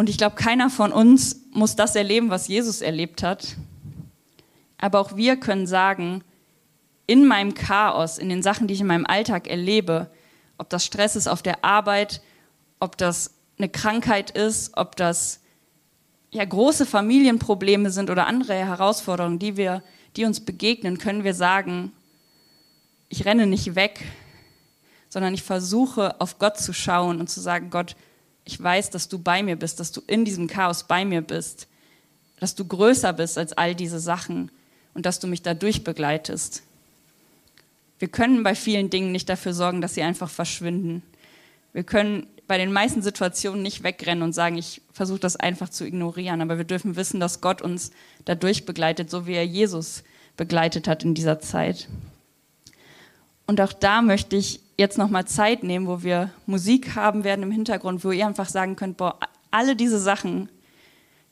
Und 0.00 0.08
ich 0.08 0.16
glaube, 0.16 0.34
keiner 0.34 0.70
von 0.70 0.92
uns 0.92 1.44
muss 1.52 1.76
das 1.76 1.94
erleben, 1.94 2.30
was 2.30 2.48
Jesus 2.48 2.80
erlebt 2.80 3.22
hat. 3.22 3.56
Aber 4.78 4.98
auch 4.98 5.14
wir 5.14 5.36
können 5.36 5.66
sagen, 5.66 6.24
in 7.06 7.26
meinem 7.26 7.52
Chaos, 7.52 8.16
in 8.16 8.30
den 8.30 8.42
Sachen, 8.42 8.66
die 8.66 8.72
ich 8.72 8.80
in 8.80 8.86
meinem 8.86 9.04
Alltag 9.04 9.46
erlebe, 9.46 10.10
ob 10.56 10.70
das 10.70 10.86
Stress 10.86 11.16
ist 11.16 11.26
auf 11.26 11.42
der 11.42 11.66
Arbeit, 11.66 12.22
ob 12.78 12.96
das 12.96 13.34
eine 13.58 13.68
Krankheit 13.68 14.30
ist, 14.30 14.74
ob 14.74 14.96
das 14.96 15.40
ja 16.30 16.46
große 16.46 16.86
Familienprobleme 16.86 17.90
sind 17.90 18.08
oder 18.08 18.26
andere 18.26 18.54
Herausforderungen, 18.54 19.38
die 19.38 19.58
wir, 19.58 19.82
die 20.16 20.24
uns 20.24 20.40
begegnen, 20.40 20.96
können 20.96 21.24
wir 21.24 21.34
sagen, 21.34 21.92
ich 23.10 23.26
renne 23.26 23.46
nicht 23.46 23.74
weg, 23.74 24.02
sondern 25.10 25.34
ich 25.34 25.42
versuche 25.42 26.18
auf 26.22 26.38
Gott 26.38 26.56
zu 26.56 26.72
schauen 26.72 27.20
und 27.20 27.28
zu 27.28 27.42
sagen, 27.42 27.68
Gott, 27.68 27.96
ich 28.44 28.62
weiß, 28.62 28.90
dass 28.90 29.08
du 29.08 29.18
bei 29.18 29.42
mir 29.42 29.56
bist, 29.56 29.80
dass 29.80 29.92
du 29.92 30.00
in 30.06 30.24
diesem 30.24 30.46
Chaos 30.46 30.84
bei 30.84 31.04
mir 31.04 31.20
bist, 31.20 31.66
dass 32.38 32.54
du 32.54 32.64
größer 32.64 33.12
bist 33.12 33.38
als 33.38 33.52
all 33.52 33.74
diese 33.74 34.00
Sachen 34.00 34.50
und 34.94 35.06
dass 35.06 35.20
du 35.20 35.26
mich 35.26 35.42
dadurch 35.42 35.84
begleitest. 35.84 36.62
Wir 37.98 38.08
können 38.08 38.42
bei 38.42 38.54
vielen 38.54 38.90
Dingen 38.90 39.12
nicht 39.12 39.28
dafür 39.28 39.52
sorgen, 39.52 39.80
dass 39.80 39.94
sie 39.94 40.02
einfach 40.02 40.30
verschwinden. 40.30 41.02
Wir 41.72 41.84
können 41.84 42.26
bei 42.46 42.58
den 42.58 42.72
meisten 42.72 43.02
Situationen 43.02 43.62
nicht 43.62 43.84
wegrennen 43.84 44.24
und 44.24 44.32
sagen, 44.32 44.58
ich 44.58 44.80
versuche 44.92 45.20
das 45.20 45.36
einfach 45.36 45.68
zu 45.68 45.86
ignorieren, 45.86 46.40
aber 46.40 46.56
wir 46.58 46.64
dürfen 46.64 46.96
wissen, 46.96 47.20
dass 47.20 47.40
Gott 47.40 47.62
uns 47.62 47.92
dadurch 48.24 48.66
begleitet, 48.66 49.08
so 49.08 49.26
wie 49.26 49.34
er 49.34 49.46
Jesus 49.46 50.02
begleitet 50.36 50.88
hat 50.88 51.04
in 51.04 51.14
dieser 51.14 51.38
Zeit. 51.38 51.86
Und 53.50 53.60
auch 53.60 53.72
da 53.72 54.00
möchte 54.00 54.36
ich 54.36 54.60
jetzt 54.78 54.96
nochmal 54.96 55.24
Zeit 55.24 55.64
nehmen, 55.64 55.88
wo 55.88 56.04
wir 56.04 56.30
Musik 56.46 56.94
haben 56.94 57.24
werden 57.24 57.42
im 57.42 57.50
Hintergrund, 57.50 58.04
wo 58.04 58.12
ihr 58.12 58.24
einfach 58.24 58.48
sagen 58.48 58.76
könnt, 58.76 58.96
boah, 58.96 59.18
alle 59.50 59.74
diese 59.74 59.98
Sachen, 59.98 60.48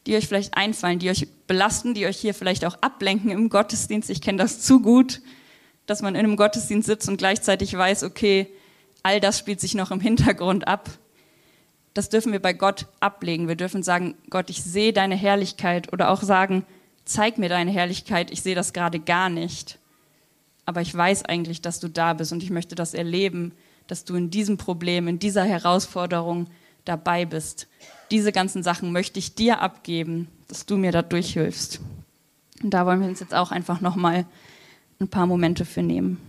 die 0.04 0.16
euch 0.16 0.26
vielleicht 0.26 0.56
einfallen, 0.56 0.98
die 0.98 1.10
euch 1.10 1.28
belasten, 1.46 1.94
die 1.94 2.06
euch 2.06 2.16
hier 2.16 2.34
vielleicht 2.34 2.64
auch 2.64 2.76
ablenken 2.80 3.30
im 3.30 3.48
Gottesdienst. 3.48 4.10
Ich 4.10 4.20
kenne 4.20 4.38
das 4.38 4.62
zu 4.62 4.82
gut, 4.82 5.22
dass 5.86 6.02
man 6.02 6.16
in 6.16 6.24
einem 6.24 6.34
Gottesdienst 6.34 6.88
sitzt 6.88 7.08
und 7.08 7.18
gleichzeitig 7.18 7.78
weiß, 7.78 8.02
okay, 8.02 8.48
all 9.04 9.20
das 9.20 9.38
spielt 9.38 9.60
sich 9.60 9.76
noch 9.76 9.92
im 9.92 10.00
Hintergrund 10.00 10.66
ab. 10.66 10.90
Das 11.94 12.08
dürfen 12.08 12.32
wir 12.32 12.42
bei 12.42 12.52
Gott 12.52 12.86
ablegen. 12.98 13.46
Wir 13.46 13.54
dürfen 13.54 13.84
sagen, 13.84 14.16
Gott, 14.28 14.50
ich 14.50 14.60
sehe 14.64 14.92
deine 14.92 15.14
Herrlichkeit 15.14 15.92
oder 15.92 16.10
auch 16.10 16.24
sagen, 16.24 16.66
zeig 17.04 17.38
mir 17.38 17.48
deine 17.48 17.70
Herrlichkeit, 17.70 18.32
ich 18.32 18.42
sehe 18.42 18.56
das 18.56 18.72
gerade 18.72 18.98
gar 18.98 19.28
nicht 19.28 19.77
aber 20.68 20.82
ich 20.82 20.94
weiß 20.94 21.24
eigentlich, 21.24 21.62
dass 21.62 21.80
du 21.80 21.88
da 21.88 22.12
bist 22.12 22.30
und 22.30 22.42
ich 22.42 22.50
möchte 22.50 22.74
das 22.74 22.92
erleben, 22.92 23.52
dass 23.86 24.04
du 24.04 24.16
in 24.16 24.28
diesem 24.28 24.58
Problem, 24.58 25.08
in 25.08 25.18
dieser 25.18 25.42
Herausforderung 25.42 26.46
dabei 26.84 27.24
bist. 27.24 27.68
Diese 28.10 28.32
ganzen 28.32 28.62
Sachen 28.62 28.92
möchte 28.92 29.18
ich 29.18 29.34
dir 29.34 29.62
abgeben, 29.62 30.28
dass 30.46 30.66
du 30.66 30.76
mir 30.76 30.92
da 30.92 31.00
durchhilfst. 31.00 31.80
Und 32.62 32.74
da 32.74 32.84
wollen 32.84 33.00
wir 33.00 33.08
uns 33.08 33.20
jetzt 33.20 33.32
auch 33.32 33.50
einfach 33.50 33.80
nochmal 33.80 34.26
ein 35.00 35.08
paar 35.08 35.26
Momente 35.26 35.64
für 35.64 35.82
nehmen. 35.82 36.20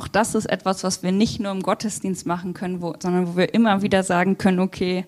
Auch 0.00 0.08
das 0.08 0.34
ist 0.34 0.46
etwas, 0.46 0.82
was 0.82 1.02
wir 1.02 1.12
nicht 1.12 1.40
nur 1.40 1.52
im 1.52 1.62
Gottesdienst 1.62 2.26
machen 2.26 2.54
können, 2.54 2.80
wo, 2.80 2.94
sondern 2.98 3.28
wo 3.28 3.36
wir 3.36 3.52
immer 3.52 3.82
wieder 3.82 4.02
sagen 4.02 4.38
können, 4.38 4.58
okay, 4.58 5.04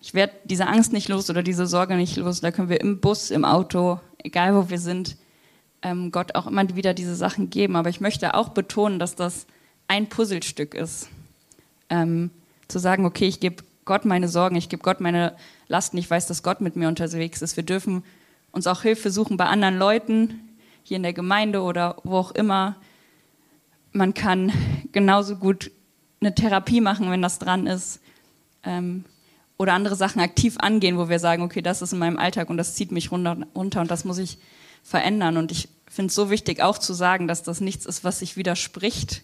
ich 0.00 0.12
werde 0.12 0.32
diese 0.44 0.66
Angst 0.66 0.92
nicht 0.92 1.08
los 1.08 1.30
oder 1.30 1.44
diese 1.44 1.66
Sorge 1.66 1.94
nicht 1.94 2.16
los. 2.16 2.40
Da 2.40 2.50
können 2.50 2.68
wir 2.68 2.80
im 2.80 3.00
Bus, 3.00 3.30
im 3.30 3.44
Auto, 3.44 4.00
egal 4.18 4.56
wo 4.56 4.70
wir 4.70 4.80
sind, 4.80 5.16
ähm, 5.82 6.10
Gott 6.10 6.34
auch 6.34 6.48
immer 6.48 6.74
wieder 6.74 6.94
diese 6.94 7.14
Sachen 7.14 7.48
geben. 7.48 7.76
Aber 7.76 7.88
ich 7.88 8.00
möchte 8.00 8.34
auch 8.34 8.48
betonen, 8.48 8.98
dass 8.98 9.14
das 9.14 9.46
ein 9.86 10.08
Puzzlestück 10.08 10.74
ist. 10.74 11.08
Ähm, 11.88 12.30
zu 12.66 12.80
sagen, 12.80 13.06
okay, 13.06 13.28
ich 13.28 13.38
gebe 13.38 13.62
Gott 13.84 14.04
meine 14.04 14.28
Sorgen, 14.28 14.56
ich 14.56 14.68
gebe 14.68 14.82
Gott 14.82 15.00
meine 15.00 15.36
Lasten, 15.68 15.96
ich 15.96 16.10
weiß, 16.10 16.26
dass 16.26 16.42
Gott 16.42 16.60
mit 16.60 16.74
mir 16.74 16.88
unterwegs 16.88 17.40
ist. 17.40 17.56
Wir 17.56 17.62
dürfen 17.64 18.02
uns 18.50 18.66
auch 18.66 18.82
Hilfe 18.82 19.12
suchen 19.12 19.36
bei 19.36 19.46
anderen 19.46 19.78
Leuten, 19.78 20.40
hier 20.82 20.96
in 20.96 21.04
der 21.04 21.12
Gemeinde 21.12 21.62
oder 21.62 21.96
wo 22.02 22.16
auch 22.16 22.32
immer. 22.32 22.74
Man 23.96 24.12
kann 24.12 24.52
genauso 24.92 25.36
gut 25.36 25.70
eine 26.20 26.34
Therapie 26.34 26.82
machen, 26.82 27.10
wenn 27.10 27.22
das 27.22 27.38
dran 27.38 27.66
ist. 27.66 28.00
Ähm, 28.62 29.06
oder 29.56 29.72
andere 29.72 29.96
Sachen 29.96 30.20
aktiv 30.20 30.56
angehen, 30.58 30.98
wo 30.98 31.08
wir 31.08 31.18
sagen, 31.18 31.42
okay, 31.42 31.62
das 31.62 31.80
ist 31.80 31.94
in 31.94 31.98
meinem 31.98 32.18
Alltag 32.18 32.50
und 32.50 32.58
das 32.58 32.74
zieht 32.74 32.92
mich 32.92 33.10
runter, 33.10 33.38
runter 33.54 33.80
und 33.80 33.90
das 33.90 34.04
muss 34.04 34.18
ich 34.18 34.36
verändern. 34.82 35.38
Und 35.38 35.50
ich 35.50 35.70
finde 35.88 36.08
es 36.08 36.14
so 36.14 36.28
wichtig, 36.28 36.60
auch 36.60 36.76
zu 36.76 36.92
sagen, 36.92 37.26
dass 37.26 37.42
das 37.42 37.62
nichts 37.62 37.86
ist, 37.86 38.04
was 38.04 38.18
sich 38.18 38.36
widerspricht. 38.36 39.22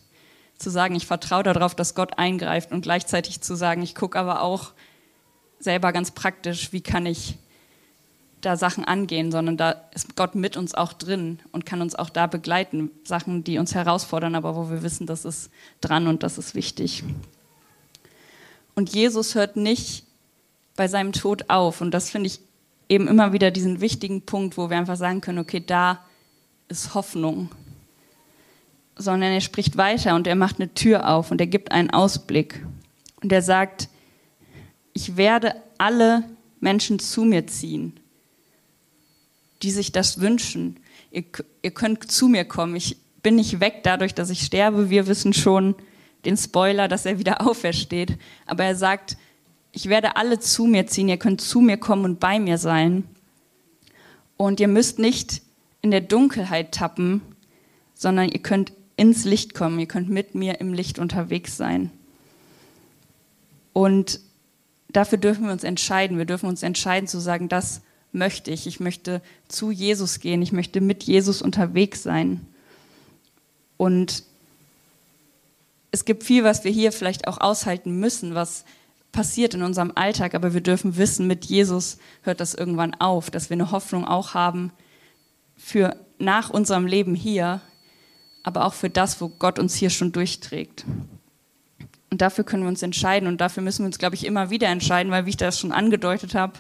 Zu 0.57 0.71
sagen, 0.71 0.95
ich 0.95 1.07
vertraue 1.07 1.43
darauf, 1.43 1.75
dass 1.75 1.95
Gott 1.95 2.17
eingreift 2.19 2.73
und 2.73 2.81
gleichzeitig 2.81 3.43
zu 3.43 3.55
sagen, 3.55 3.83
ich 3.83 3.95
gucke 3.95 4.19
aber 4.19 4.41
auch 4.41 4.73
selber 5.59 5.93
ganz 5.93 6.13
praktisch, 6.13 6.73
wie 6.73 6.81
kann 6.81 7.05
ich 7.05 7.37
da 8.43 8.57
Sachen 8.57 8.85
angehen, 8.85 9.33
sondern 9.33 9.57
da 9.57 9.71
ist 9.95 10.17
Gott 10.17 10.35
mit 10.35 10.57
uns 10.57 10.75
auch 10.75 10.93
drin 10.93 11.39
und 11.53 11.65
kann 11.65 11.81
uns 11.81 11.95
auch 11.95 12.11
da 12.11 12.27
begleiten. 12.27 12.91
Sachen, 13.05 13.45
die 13.45 13.59
uns 13.59 13.75
herausfordern, 13.75 14.35
aber 14.35 14.57
wo 14.57 14.69
wir 14.69 14.83
wissen, 14.83 15.07
das 15.07 15.25
ist 15.25 15.51
dran 15.81 16.07
und 16.07 16.23
das 16.23 16.39
ist 16.39 16.55
wichtig. 16.55 17.05
Und 18.75 18.93
Jesus 18.93 19.35
hört 19.35 19.57
nicht 19.57 20.05
bei 20.77 20.89
seinem 20.89 21.13
Tod 21.13 21.49
auf. 21.49 21.81
Und 21.81 21.93
das 21.93 22.11
finde 22.11 22.29
ich 22.29 22.41
eben 22.89 23.09
immer 23.09 23.33
wieder 23.33 23.51
diesen 23.51 23.81
wichtigen 23.81 24.23
Punkt, 24.23 24.57
wo 24.57 24.71
wir 24.71 24.77
einfach 24.77 24.97
sagen 24.97 25.21
können, 25.21 25.39
okay, 25.39 25.63
da 25.65 26.01
ist 26.69 26.95
Hoffnung. 26.95 27.51
Sondern 28.97 29.33
er 29.33 29.41
spricht 29.41 29.77
weiter 29.77 30.15
und 30.15 30.27
er 30.27 30.35
macht 30.35 30.57
eine 30.57 30.75
Tür 30.75 31.09
auf 31.09 31.31
und 31.31 31.41
er 31.41 31.47
gibt 31.47 31.73
einen 31.73 31.91
Ausblick. 31.91 32.65
Und 33.23 33.33
er 33.33 33.43
sagt, 33.43 33.89
ich 34.93 35.17
werde 35.17 35.55
alle 35.79 36.25
Menschen 36.61 36.99
zu 36.99 37.25
mir 37.25 37.47
ziehen, 37.47 37.99
die 39.63 39.71
sich 39.71 39.93
das 39.93 40.21
wünschen. 40.21 40.81
Ihr, 41.11 41.25
ihr 41.63 41.71
könnt 41.71 42.11
zu 42.11 42.29
mir 42.29 42.45
kommen. 42.45 42.77
Ich 42.77 42.97
bin 43.23 43.37
nicht 43.37 43.61
weg 43.61 43.81
dadurch, 43.83 44.15
dass 44.15 44.31
ich 44.31 44.43
sterbe. 44.43 44.91
Wir 44.91 45.07
wissen 45.07 45.33
schon 45.33 45.75
den 46.25 46.37
Spoiler, 46.37 46.89
dass 46.89 47.07
er 47.07 47.19
wieder 47.19 47.41
aufersteht. 47.47 48.19
Aber 48.47 48.65
er 48.65 48.77
sagt, 48.77 49.17
ich 49.73 49.89
werde 49.89 50.17
alle 50.17 50.39
zu 50.39 50.67
mir 50.67 50.87
ziehen, 50.87 51.09
ihr 51.09 51.17
könnt 51.17 51.41
zu 51.41 51.61
mir 51.61 51.79
kommen 51.79 52.05
und 52.05 52.21
bei 52.21 52.39
mir 52.39 52.59
sein. 52.59 53.05
Und 54.37 54.61
ihr 54.61 54.69
müsst 54.69 54.99
nicht 54.99 55.43
in 55.81 55.91
der 55.91 56.01
Dunkelheit 56.01 56.73
tappen, 56.73 57.23
sondern 57.95 58.29
ihr 58.29 58.41
könnt 58.43 58.73
ins 58.97 59.25
Licht 59.25 59.55
kommen, 59.55 59.79
ihr 59.79 59.87
könnt 59.87 60.11
mit 60.11 60.35
mir 60.35 60.61
im 60.61 60.75
Licht 60.75 60.99
unterwegs 60.99 61.57
sein. 61.57 61.91
Und 63.73 64.21
dafür 64.89 65.19
dürfen 65.19 65.47
wir 65.47 65.53
uns 65.53 65.65
entscheiden. 65.65 66.19
Wir 66.19 66.27
dürfen 66.27 66.49
uns 66.49 66.63
entscheiden 66.63 67.09
zu 67.09 67.19
sagen, 67.19 67.49
das 67.49 67.81
möchte 68.13 68.51
ich. 68.51 68.67
Ich 68.67 68.81
möchte 68.81 69.23
zu 69.49 69.71
Jesus 69.71 70.21
gehen, 70.21 70.43
ich 70.43 70.53
möchte 70.53 70.81
mit 70.81 71.03
Jesus 71.03 71.43
unterwegs 71.43 72.03
sein. 72.03 72.47
Und 73.77 74.25
es 75.91 76.05
gibt 76.05 76.25
viel, 76.25 76.45
was 76.45 76.65
wir 76.65 76.71
hier 76.71 76.93
vielleicht 76.93 77.27
auch 77.27 77.41
aushalten 77.41 77.99
müssen, 77.99 78.35
was 78.35 78.65
passiert 79.13 79.55
in 79.55 79.63
unserem 79.63 79.93
Alltag, 79.95 80.35
aber 80.35 80.55
wir 80.55 80.63
dürfen 80.63 80.97
wissen, 80.97 81.27
mit 81.27 81.45
Jesus 81.45 81.99
hört 82.23 82.41
das 82.41 82.55
irgendwann 82.55 82.95
auf, 82.95 83.31
dass 83.31 83.51
wir 83.51 83.55
eine 83.55 83.71
Hoffnung 83.71 84.07
auch 84.07 84.33
haben 84.33 84.73
für 85.57 85.97
nach 86.19 86.49
unserem 86.49 86.87
Leben 86.87 87.15
hier, 87.15 87.61
aber 88.43 88.65
auch 88.65 88.73
für 88.73 88.89
das, 88.89 89.21
wo 89.21 89.29
Gott 89.29 89.59
uns 89.59 89.75
hier 89.75 89.91
schon 89.91 90.13
durchträgt. 90.13 90.85
Und 92.11 92.23
dafür 92.23 92.45
können 92.45 92.63
wir 92.63 92.69
uns 92.69 92.83
entscheiden 92.83 93.29
und 93.29 93.41
dafür 93.41 93.63
müssen 93.63 93.81
wir 93.81 93.87
uns, 93.87 93.99
glaube 93.99 94.15
ich, 94.15 94.25
immer 94.25 94.51
wieder 94.51 94.69
entscheiden, 94.69 95.13
weil 95.13 95.27
wie 95.27 95.31
ich 95.31 95.37
das 95.37 95.61
schon 95.61 95.73
angedeutet 95.73 96.35
habe, 96.35 96.55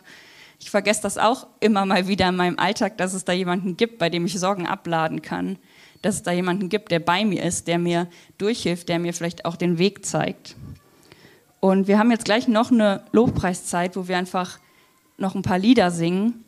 ich 0.63 0.71
vergesse 0.71 1.03
das 1.03 1.19
auch 1.19 1.49
immer 1.59 1.85
mal 1.85 2.07
wieder 2.07 2.29
in 2.29 2.37
meinem 2.37 2.57
Alltag, 2.57 2.97
dass 2.97 3.15
es 3.15 3.25
da 3.25 3.33
jemanden 3.33 3.77
gibt, 3.77 3.99
bei 3.99 4.09
dem 4.09 4.25
ich 4.27 4.39
Sorgen 4.39 4.65
abladen 4.65 5.21
kann, 5.21 5.59
dass 6.03 6.15
es 6.15 6.23
da 6.23 6.31
jemanden 6.31 6.69
gibt, 6.69 6.93
der 6.93 7.01
bei 7.01 7.25
mir 7.25 7.43
ist, 7.43 7.67
der 7.67 7.81
mir 7.81 8.07
durchhilft, 8.39 8.89
der 8.89 9.01
mir 9.01 9.13
vielleicht 9.13 9.45
auch 9.45 9.57
den 9.57 9.79
Weg 9.79 10.07
zeigt. 10.07 10.55
Und 11.59 11.89
wir 11.89 11.99
haben 11.99 12.13
jetzt 12.13 12.25
gleich 12.25 12.47
noch 12.47 12.71
eine 12.71 13.03
Lobpreiszeit, 13.11 13.97
wo 13.97 14.07
wir 14.07 14.17
einfach 14.17 14.61
noch 15.19 15.35
ein 15.35 15.43
paar 15.43 15.59
Lieder 15.59 15.91
singen. 15.91 16.45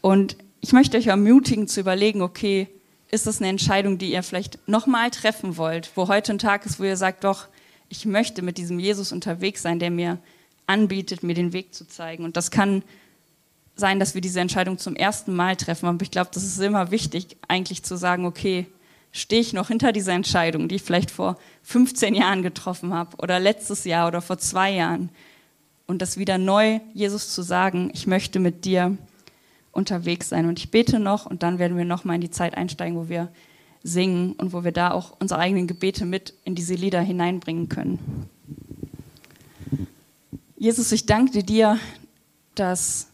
Und 0.00 0.36
ich 0.60 0.72
möchte 0.72 0.96
euch 0.96 1.08
ermutigen 1.08 1.66
zu 1.66 1.80
überlegen, 1.80 2.22
okay, 2.22 2.68
ist 3.10 3.26
das 3.26 3.40
eine 3.40 3.48
Entscheidung, 3.48 3.98
die 3.98 4.12
ihr 4.12 4.22
vielleicht 4.22 4.68
nochmal 4.68 5.10
treffen 5.10 5.56
wollt, 5.56 5.90
wo 5.96 6.06
heute 6.06 6.34
ein 6.34 6.38
Tag 6.38 6.66
ist, 6.66 6.78
wo 6.78 6.84
ihr 6.84 6.96
sagt, 6.96 7.24
doch, 7.24 7.48
ich 7.88 8.06
möchte 8.06 8.42
mit 8.42 8.58
diesem 8.58 8.78
Jesus 8.78 9.10
unterwegs 9.10 9.62
sein, 9.62 9.80
der 9.80 9.90
mir 9.90 10.18
anbietet, 10.68 11.24
mir 11.24 11.34
den 11.34 11.52
Weg 11.52 11.74
zu 11.74 11.88
zeigen. 11.88 12.24
Und 12.24 12.36
das 12.36 12.52
kann 12.52 12.84
sein, 13.76 13.98
dass 13.98 14.14
wir 14.14 14.20
diese 14.20 14.40
Entscheidung 14.40 14.78
zum 14.78 14.96
ersten 14.96 15.34
Mal 15.34 15.56
treffen. 15.56 15.86
Aber 15.86 16.02
ich 16.02 16.10
glaube, 16.10 16.30
das 16.32 16.44
ist 16.44 16.60
immer 16.60 16.90
wichtig, 16.90 17.36
eigentlich 17.48 17.82
zu 17.82 17.96
sagen, 17.96 18.24
okay, 18.26 18.66
stehe 19.12 19.40
ich 19.40 19.52
noch 19.52 19.68
hinter 19.68 19.92
dieser 19.92 20.12
Entscheidung, 20.12 20.68
die 20.68 20.76
ich 20.76 20.82
vielleicht 20.82 21.10
vor 21.10 21.38
15 21.62 22.14
Jahren 22.14 22.42
getroffen 22.42 22.92
habe 22.92 23.16
oder 23.18 23.38
letztes 23.38 23.84
Jahr 23.84 24.08
oder 24.08 24.20
vor 24.20 24.38
zwei 24.38 24.72
Jahren. 24.72 25.08
Und 25.86 26.02
das 26.02 26.16
wieder 26.16 26.38
neu 26.38 26.80
Jesus 26.94 27.34
zu 27.34 27.42
sagen, 27.42 27.90
ich 27.92 28.06
möchte 28.06 28.40
mit 28.40 28.64
dir 28.64 28.96
unterwegs 29.70 30.28
sein. 30.28 30.46
Und 30.46 30.58
ich 30.58 30.70
bete 30.70 30.98
noch 30.98 31.26
und 31.26 31.42
dann 31.42 31.58
werden 31.58 31.76
wir 31.76 31.84
noch 31.84 32.04
mal 32.04 32.14
in 32.14 32.20
die 32.20 32.30
Zeit 32.30 32.56
einsteigen, 32.56 32.96
wo 32.96 33.08
wir 33.08 33.28
singen 33.82 34.32
und 34.32 34.52
wo 34.52 34.64
wir 34.64 34.72
da 34.72 34.92
auch 34.92 35.16
unsere 35.20 35.40
eigenen 35.40 35.66
Gebete 35.66 36.06
mit 36.06 36.34
in 36.44 36.54
diese 36.54 36.74
Lieder 36.74 37.00
hineinbringen 37.00 37.68
können. 37.68 38.28
Jesus, 40.56 40.90
ich 40.92 41.04
danke 41.04 41.42
dir, 41.42 41.78
dass 42.54 43.08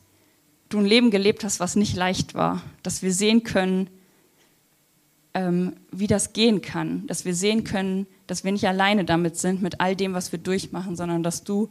du 0.71 0.79
ein 0.79 0.87
Leben 0.87 1.11
gelebt 1.11 1.45
hast, 1.45 1.61
was 1.61 1.77
nicht 1.77 1.95
leicht 1.95 2.35
war, 2.35 2.63
dass 2.83 3.03
wir 3.03 3.13
sehen 3.13 3.43
können, 3.43 3.91
ähm, 5.35 5.75
wie 5.93 6.07
das 6.07 6.33
gehen 6.33 6.63
kann, 6.63 7.07
dass 7.07 7.25
wir 7.25 7.35
sehen 7.35 7.65
können, 7.65 8.07
dass 8.27 8.45
wir 8.45 8.53
nicht 8.53 8.67
alleine 8.67 9.05
damit 9.05 9.37
sind, 9.37 9.63
mit 9.63 9.81
all 9.81 9.95
dem, 9.95 10.15
was 10.15 10.33
wir 10.33 10.39
durchmachen, 10.39 10.97
sondern 10.97 11.23
dass 11.23 11.45
du 11.45 11.71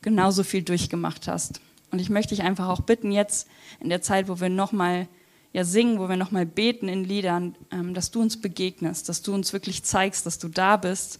genauso 0.00 0.42
viel 0.44 0.62
durchgemacht 0.62 1.28
hast. 1.28 1.60
Und 1.90 2.00
ich 2.00 2.10
möchte 2.10 2.34
dich 2.34 2.44
einfach 2.44 2.68
auch 2.68 2.80
bitten, 2.80 3.12
jetzt 3.12 3.48
in 3.80 3.88
der 3.88 4.02
Zeit, 4.02 4.28
wo 4.28 4.40
wir 4.40 4.48
nochmal 4.48 5.08
ja, 5.52 5.64
singen, 5.64 5.98
wo 5.98 6.08
wir 6.08 6.16
nochmal 6.16 6.46
beten 6.46 6.88
in 6.88 7.04
Liedern, 7.04 7.56
ähm, 7.70 7.94
dass 7.94 8.10
du 8.10 8.20
uns 8.20 8.40
begegnest, 8.40 9.08
dass 9.08 9.22
du 9.22 9.34
uns 9.34 9.52
wirklich 9.52 9.82
zeigst, 9.82 10.26
dass 10.26 10.38
du 10.38 10.48
da 10.48 10.76
bist 10.76 11.18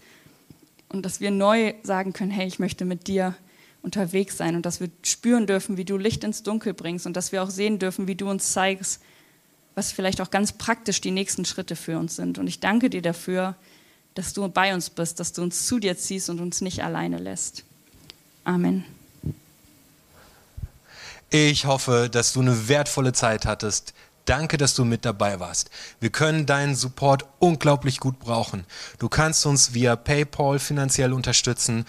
und 0.88 1.04
dass 1.04 1.20
wir 1.20 1.31
neu 1.31 1.74
sagen 1.83 2.12
können, 2.12 2.31
hey, 2.31 2.46
ich 2.46 2.59
möchte 2.59 2.85
mit 2.85 3.09
dir 3.09 3.35
unterwegs 3.83 4.37
sein 4.37 4.57
und 4.57 4.67
dass 4.67 4.81
wir 4.81 4.91
spüren 5.03 5.47
dürfen, 5.47 5.77
wie 5.77 5.85
du 5.85 5.97
Licht 5.97 6.25
ins 6.25 6.43
Dunkel 6.43 6.75
bringst 6.75 7.07
und 7.07 7.17
dass 7.17 7.33
wir 7.33 7.43
auch 7.43 7.51
sehen 7.51 7.79
dürfen, 7.79 8.09
wie 8.09 8.14
du 8.14 8.29
uns 8.29 8.53
zeigst, 8.53 9.01
was 9.75 9.93
vielleicht 9.93 10.21
auch 10.21 10.31
ganz 10.31 10.53
praktisch 10.53 11.01
die 11.01 11.12
nächsten 11.12 11.45
Schritte 11.45 11.77
für 11.77 11.99
uns 11.99 12.17
sind. 12.17 12.38
Und 12.38 12.49
ich 12.49 12.61
danke 12.61 12.91
dir 12.91 13.03
dafür, 13.03 13.55
dass 14.14 14.33
du 14.33 14.49
bei 14.49 14.75
uns 14.75 14.91
bist, 14.91 15.21
dass 15.21 15.33
du 15.33 15.43
uns 15.43 15.67
zu 15.67 15.79
dir 15.79 15.97
ziehst 15.97 16.29
und 16.29 16.41
uns 16.41 16.61
nicht 16.61 16.83
alleine 16.83 17.19
lässt. 17.19 17.62
Amen. 18.45 18.85
Ich 21.31 21.67
hoffe, 21.67 22.09
dass 22.11 22.33
du 22.33 22.41
eine 22.41 22.69
wertvolle 22.69 23.12
Zeit 23.12 23.45
hattest. 23.45 23.93
Danke, 24.25 24.57
dass 24.57 24.75
du 24.75 24.85
mit 24.85 25.05
dabei 25.05 25.41
warst. 25.41 25.71
Wir 26.01 26.11
können 26.11 26.47
deinen 26.47 26.75
Support 26.75 27.27
unglaublich 27.38 28.01
gut 28.01 28.19
brauchen. 28.19 28.64
Du 28.99 29.09
kannst 29.09 29.47
uns 29.47 29.73
via 29.73 29.97
PayPal 29.97 30.59
finanziell 30.59 31.12
unterstützen. 31.12 31.87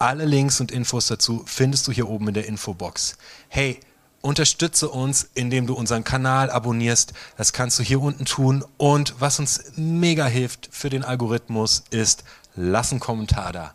Alle 0.00 0.24
Links 0.24 0.62
und 0.62 0.72
Infos 0.72 1.08
dazu 1.08 1.44
findest 1.44 1.86
du 1.86 1.92
hier 1.92 2.08
oben 2.08 2.28
in 2.28 2.34
der 2.34 2.46
Infobox. 2.46 3.18
Hey, 3.48 3.78
Unterstütze 4.22 4.88
uns, 4.88 5.28
indem 5.34 5.66
du 5.66 5.74
unseren 5.74 6.04
Kanal 6.04 6.50
abonnierst. 6.50 7.12
Das 7.36 7.52
kannst 7.52 7.78
du 7.78 7.82
hier 7.82 8.00
unten 8.00 8.24
tun. 8.24 8.64
Und 8.78 9.14
was 9.18 9.38
uns 9.38 9.72
mega 9.76 10.26
hilft 10.26 10.70
für 10.72 10.88
den 10.88 11.04
Algorithmus 11.04 11.84
ist, 11.90 12.24
lass 12.54 12.92
einen 12.92 13.00
Kommentar 13.00 13.52
da. 13.52 13.74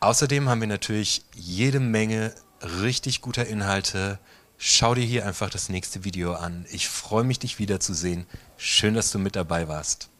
Außerdem 0.00 0.48
haben 0.48 0.60
wir 0.60 0.68
natürlich 0.68 1.24
jede 1.34 1.78
Menge 1.78 2.34
richtig 2.80 3.20
guter 3.20 3.46
Inhalte. 3.46 4.18
Schau 4.58 4.94
dir 4.94 5.04
hier 5.04 5.24
einfach 5.24 5.50
das 5.50 5.68
nächste 5.68 6.02
Video 6.04 6.34
an. 6.34 6.66
Ich 6.70 6.88
freue 6.88 7.24
mich, 7.24 7.38
dich 7.38 7.60
wiederzusehen. 7.60 8.26
Schön, 8.56 8.94
dass 8.94 9.12
du 9.12 9.20
mit 9.20 9.36
dabei 9.36 9.68
warst. 9.68 10.11